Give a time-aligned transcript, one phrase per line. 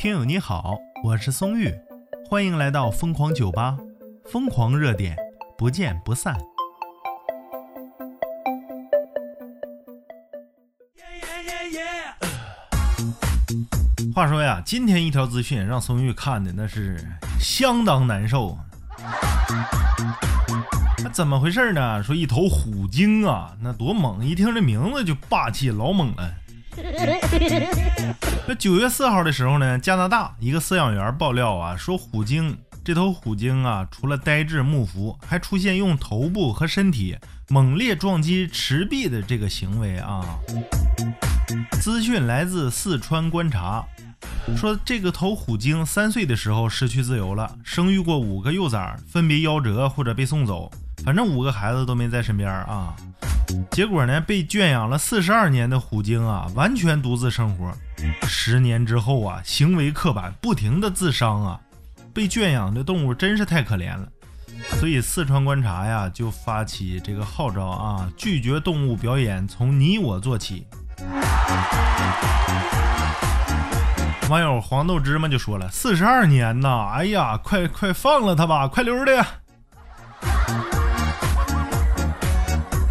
[0.00, 1.70] 听友你好，我是松玉，
[2.26, 3.76] 欢迎来到疯狂酒吧，
[4.24, 5.14] 疯狂热点，
[5.58, 6.34] 不见不散。
[14.14, 17.06] 话说呀，今天一条资讯让松玉看的那是
[17.38, 18.56] 相当难受。
[21.04, 22.02] 那怎么回事呢？
[22.02, 24.24] 说一头虎鲸啊，那多猛！
[24.24, 26.36] 一听这名字就霸气，老猛了。
[28.50, 37.16] 那九月四号的时候呢，加拿大一个饲养员爆料啊，说虎鲸这头虎鲸啊，除了呆滞木浮，还出现用头部和身体
[37.48, 40.36] 猛烈撞击池壁的这个行为啊。
[41.80, 43.84] 资讯来自四川观察，
[44.56, 50.68] 说这个头虎鲸三岁的时候失去自由了，生育过五个幼崽，分别夭折或者被送走，
[51.04, 52.96] 反正五个孩子都没在身边啊。
[53.70, 57.72] 结果呢，被圈养了四十二年的虎鲸啊，完全独自生活。
[58.26, 61.60] 十年之后啊，行为刻板，不停的自伤啊，
[62.12, 64.08] 被圈养的动物真是太可怜了。
[64.78, 70.66] 所以四川观察呀，就发起这个号召啊，拒绝动物表演，从你我做起。
[74.28, 79.26] 网友黄豆芝麻就说了：“四十二年呐，哎呀，快快放了他吧，快溜的！”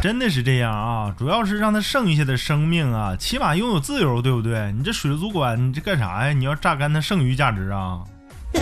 [0.00, 4.70] 真的是这样啊，主要是让他剩下的生命啊，起码拥有自由，对不对？
[4.72, 6.32] 你这水族馆，你这干啥呀？
[6.32, 8.04] 你要榨干它剩余价值啊？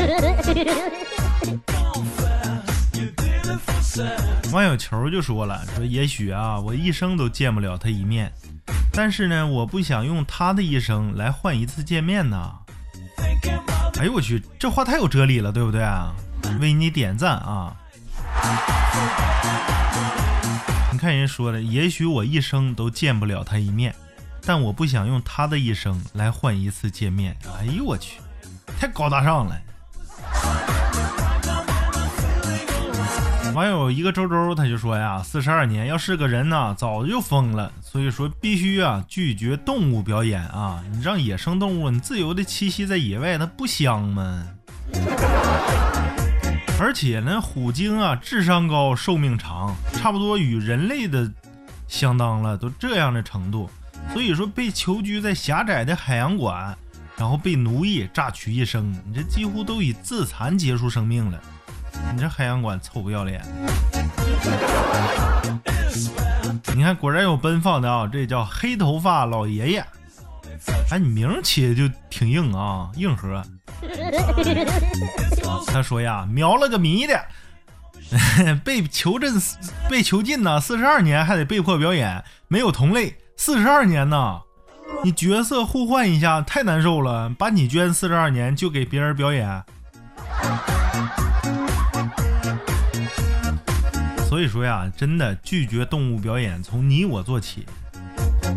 [4.53, 8.33] 网友球就说了：“说也许啊，我一生都见不了他一面。”
[8.92, 12.53] 但是呢，我不想用他的一生来换一次见面呢。
[13.98, 16.14] 哎呦我去，这话太有哲理了，对不对啊？
[16.61, 17.77] 为你点赞啊！
[20.97, 23.94] 你看人说的，也许我一生都见不了他一面，
[24.47, 27.36] 但我不想用他的一生来换一次见面。
[27.58, 28.19] 哎呦我去，
[28.80, 29.55] 太高大上了。
[33.52, 37.70] 网友一个周周他就说呀，四十二年要是个人呢，早就疯了。
[37.83, 40.83] 所以说必须啊拒绝动物表演啊！
[40.90, 44.46] 你让野生动物你自由的栖息在野外，它不香吗？
[46.79, 51.31] 而且呢，虎鲸啊智商高，寿命长，差不多与人类的
[51.89, 53.70] 相当了，都这样的程度。
[54.13, 56.77] 所以说被囚居在狭窄的海洋馆，
[57.17, 61.41] 然后被奴役榨取一生，你这几乎都以自残结束生命了。
[62.14, 63.43] 你这海洋馆臭不要脸！
[66.75, 69.87] 你看，果然有奔放的啊，这叫黑头发老爷爷。
[70.90, 73.42] 哎，你名起的就挺硬啊，硬核。
[75.67, 77.27] 他说呀，瞄了个迷的，
[78.64, 79.30] 被囚禁，
[79.90, 84.40] 被囚禁呢，四十二年还得被迫表演，没有同类，四十二年呢，
[85.05, 89.62] 你角色互换一下，太难受了，把你捐四十二年就给别人表演。
[94.28, 97.66] 所以说呀，真的拒绝动物表演，从你我做起。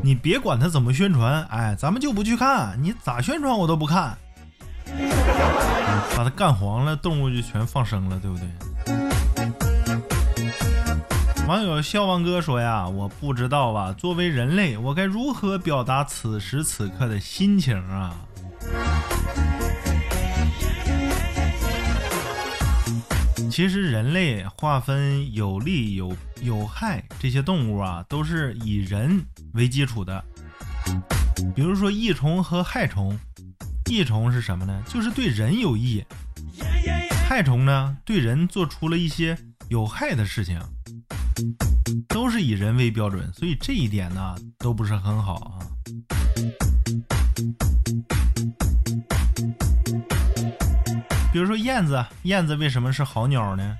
[0.03, 2.77] 你别管他怎么宣传，哎，咱们就不去看。
[2.81, 4.17] 你咋宣传我都不看。
[6.15, 8.47] 把它干黄了，动物就全放生了，对不对？
[11.47, 18.15] 网友笑忘哥说呀，我不知道啊，作为人类，我该如何表达此时此刻的心情啊？
[23.59, 29.21] 其实人类划分有利有有害这些动物啊，都是以人
[29.51, 30.23] 为基础的。
[31.53, 33.19] 比如说益虫和害虫，
[33.91, 34.81] 益虫是什么呢？
[34.87, 36.01] 就是对人有益；
[37.27, 39.37] 害虫呢，对人做出了一些
[39.67, 40.57] 有害的事情，
[42.07, 45.59] 都是以人为标准，所以这一点呢，都不是很好啊。
[51.31, 53.77] 比如说燕子，燕子为什么是好鸟呢？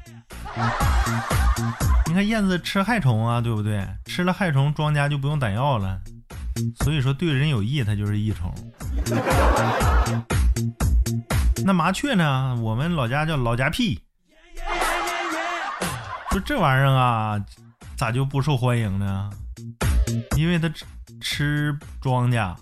[2.06, 3.88] 你看燕子吃害虫啊，对不对？
[4.06, 6.00] 吃了害虫，庄家就不用打药了。
[6.84, 8.54] 所以说对人有益，它就是益虫。
[11.66, 12.56] 那麻雀呢？
[12.62, 14.00] 我们老家叫老家屁。
[16.30, 17.44] 说这玩意儿啊，
[17.98, 19.30] 咋就不受欢迎呢？
[20.38, 20.86] 因为它吃
[21.20, 22.56] 吃庄稼，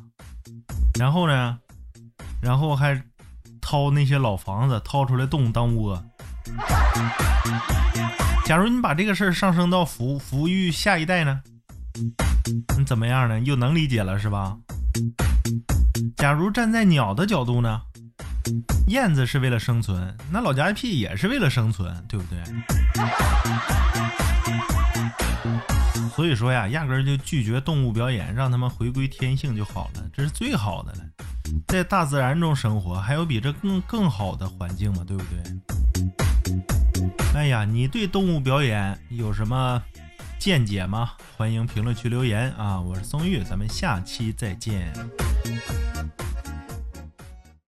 [0.98, 1.60] 然后呢，
[2.42, 3.02] 然后还。
[3.70, 6.02] 掏那些老房子，掏出来洞当窝。
[8.46, 11.42] 假如你把这个事儿上升到抚抚育下一代呢？
[12.78, 13.38] 你怎么样呢？
[13.42, 14.56] 又能理解了是吧？
[16.16, 17.82] 假如站在鸟的角度呢？
[18.88, 22.42] 燕子是为了生存，那老家屁也是为了生存，对不对？
[26.16, 31.00] 所以说呀，压根儿就拒绝动物表演，让他们回归天性就好了，这是最好的了。
[31.68, 35.04] 在大自然中生活，还有比这更更好的环境吗？
[35.06, 35.44] 对不对？
[37.36, 39.82] 哎呀，你对动物表演有什么
[40.40, 41.12] 见解吗？
[41.36, 42.80] 欢迎评论区留言啊！
[42.80, 44.92] 我是松玉，咱们下期再见。